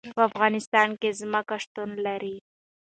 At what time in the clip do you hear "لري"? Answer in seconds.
2.05-2.35